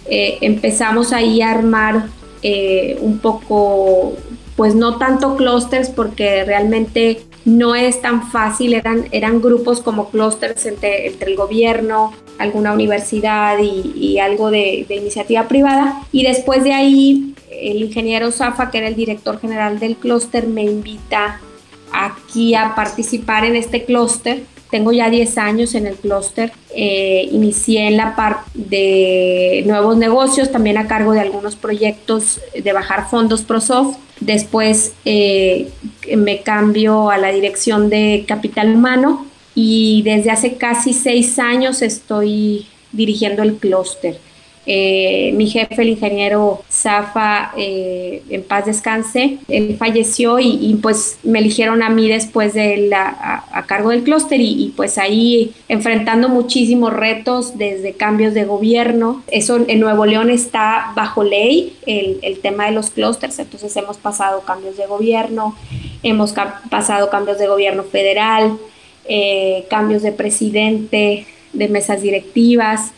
[0.05, 2.07] Eh, empezamos ahí a armar
[2.41, 4.17] eh, un poco
[4.55, 11.07] pues no tanto clústeres porque realmente no es tan fácil, eran, grupos como clústeres entre,
[11.07, 16.01] entre, el gobierno, alguna universidad y, algo de, iniciativa privada.
[16.11, 20.63] Y después de ahí, el ingeniero Zafa, que era el director general del clúster, me
[20.63, 21.41] invita
[21.91, 24.43] aquí a participar en este clúster
[24.73, 26.51] tengo ya 10 años en el clúster.
[26.75, 32.73] Eh, inicié en la parte de nuevos negocios, también a cargo de algunos proyectos de
[32.73, 33.97] bajar fondos ProSoft.
[34.19, 35.69] Después eh,
[36.17, 42.65] me cambio a la dirección de capital humano y desde hace casi seis años estoy
[42.91, 44.17] dirigiendo el clúster.
[44.65, 51.39] Eh, mi jefe, el ingeniero Zafa, eh, en paz descanse, él falleció y, pues me
[51.39, 56.93] eligieron a mí después de él a, cargo del clúster y, pues ahí enfrentando muchísimos
[56.93, 59.23] retos desde cambios de gobierno.
[59.27, 63.97] Eso en Nuevo León está bajo ley, el, el tema de los clústeres, entonces hemos
[63.97, 65.55] pasado cambios de gobierno,
[66.03, 66.33] hemos
[66.69, 68.57] pasado cambios de gobierno federal,
[69.05, 72.93] eh, cambios de presidente, de mesas directivas.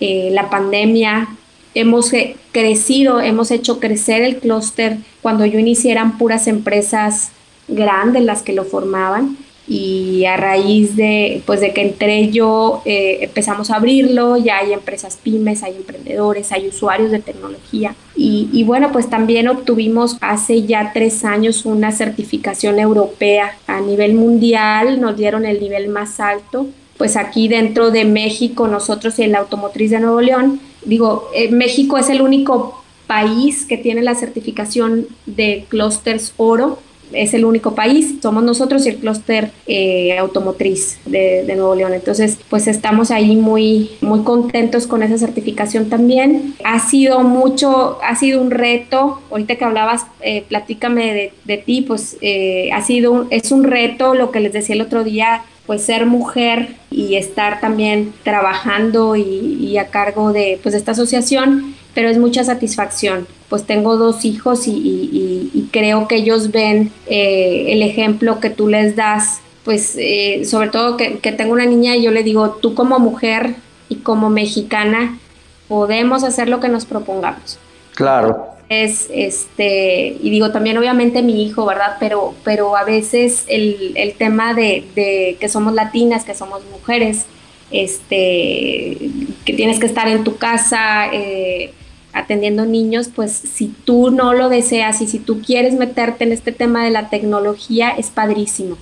[0.00, 1.28] Eh, la pandemia,
[1.74, 2.12] hemos
[2.52, 4.98] crecido, hemos hecho crecer el clúster.
[5.22, 7.30] Cuando yo inicié eran puras empresas
[7.68, 9.36] grandes las que lo formaban
[9.68, 14.72] y a raíz de, pues de que entré yo eh, empezamos a abrirlo, ya hay
[14.72, 20.62] empresas pymes, hay emprendedores, hay usuarios de tecnología y, y, bueno, pues también obtuvimos hace
[20.64, 26.66] ya tres años una certificación europea a nivel mundial, nos dieron el nivel más alto
[27.00, 31.96] pues aquí dentro de México, nosotros en la automotriz de Nuevo León, digo, eh, México
[31.96, 36.78] es el único país que tiene la certificación de clústeres oro
[37.12, 41.92] es el único país, somos nosotros y el clúster eh, automotriz de, Nuevo León.
[41.94, 46.54] Entonces, pues estamos ahí muy, muy contentos con esa certificación también.
[46.64, 52.16] Ha sido mucho, ha sido un reto, ahorita que hablabas, eh, platícame de, ti, pues
[52.20, 56.04] eh, ha sido, es un reto, lo que les decía el otro día, pues ser
[56.04, 62.42] mujer y estar también trabajando y, a cargo de, pues, esta asociación, pero es mucha
[62.42, 68.66] satisfacción pues tengo dos hijos y, creo que ellos ven eh, el ejemplo que tú
[68.66, 72.74] les das, pues eh, sobre todo que, tengo una niña y yo le digo, tú
[72.74, 73.54] como mujer
[73.88, 75.20] y como mexicana
[75.68, 77.60] podemos hacer lo que nos propongamos.
[77.94, 78.59] Claro.
[78.70, 81.96] Es, este, y digo también obviamente mi hijo, ¿verdad?
[81.98, 87.26] Pero, pero a veces el, tema de, de, que somos latinas, que somos mujeres,
[87.72, 88.96] este,
[89.44, 91.72] que tienes que estar en tu casa, eh,
[92.12, 96.52] atendiendo niños, pues si tú no lo deseas y si tú quieres meterte en este
[96.52, 98.76] tema de la tecnología, es padrísimo.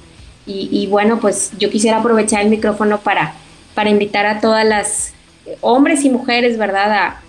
[0.51, 3.35] Y, bueno, pues yo quisiera aprovechar el micrófono para,
[3.75, 5.13] para invitar a todas las
[5.61, 6.91] hombres y mujeres, ¿verdad?
[6.91, 7.23] A,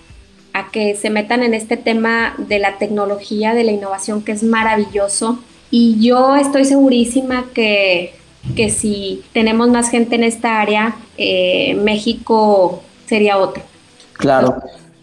[0.54, 4.43] a que se metan en este tema de la tecnología, de la innovación, que es
[4.43, 5.39] maravilloso.
[5.72, 8.14] Y yo estoy segurísima que,
[8.56, 13.64] que si tenemos más gente en esta área, eh, México sería otro.
[14.14, 14.58] Claro.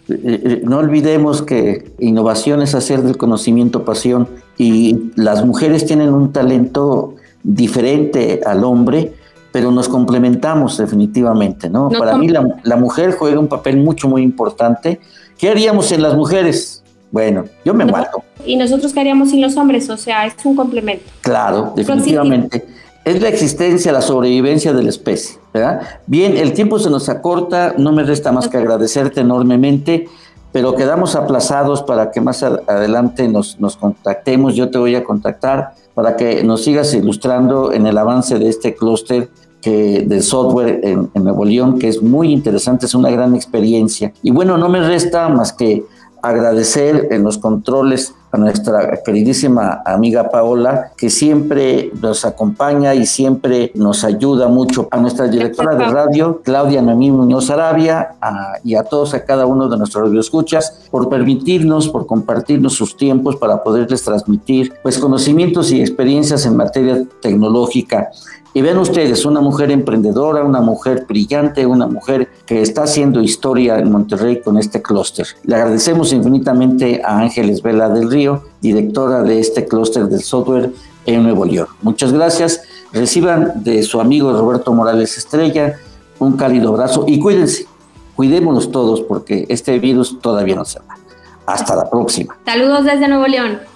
[0.09, 6.13] Eh, eh, no olvidemos que innovación es hacer del conocimiento pasión y las mujeres tienen
[6.13, 9.15] un talento diferente al hombre,
[9.53, 11.89] pero nos complementamos definitivamente, ¿no?
[11.89, 15.01] Para mí la, mujer juega un papel mucho, muy importante.
[15.39, 16.83] ¿Qué haríamos en las mujeres?
[17.11, 18.25] Bueno, yo me muero.
[18.45, 19.89] ¿Y nosotros qué haríamos sin los hombres?
[19.91, 21.05] O sea, es un complemento.
[21.23, 22.65] Claro, definitivamente
[23.07, 25.39] es la existencia, la sobrevivencia de la especie.
[25.55, 25.81] ¿verdad?
[26.09, 30.09] Bien, el tiempo se nos acorta, no me resta más que agradecerte enormemente,
[30.51, 34.57] pero quedamos aplazados para que más adelante nos, nos contactemos.
[34.57, 38.75] Yo te voy a contactar para que nos sigas ilustrando en el avance de este
[38.75, 39.29] clúster
[39.67, 44.13] que, del software en, en Nuevo León, que es muy interesante, es una gran experiencia.
[44.23, 45.85] Y bueno, no me resta más que
[46.23, 53.73] agradecer en los controles a nuestra queridísima amiga Paola, que siempre nos acompaña y siempre
[53.75, 58.15] nos ayuda mucho, a nuestra directora de radio, Claudia Noemí Muñoz Arabia,
[58.63, 63.35] y a todos, a cada uno de nuestros radioescuchas, por permitirnos, por compartirnos sus tiempos
[63.35, 68.11] para poderles transmitir pues conocimientos y experiencias en materia tecnológica
[68.57, 73.79] y ven ustedes, una mujer emprendedora, una mujer brillante, una mujer que está haciendo historia
[73.79, 75.27] en Monterrey con este clúster.
[75.43, 80.73] Le agradecemos infinitamente a Ángeles Vela del Río, directora de este clúster del software
[81.05, 81.67] en Nuevo León.
[81.83, 82.63] Muchas gracias.
[82.95, 85.77] Reciban de su amigo Roberto Morales Estrella
[86.19, 87.67] un cálido abrazo y cuídense.
[88.15, 90.97] Cuidémonos todos porque este virus todavía no se va.
[91.45, 92.35] Hasta la próxima.
[92.47, 93.76] Saludos desde Nuevo León.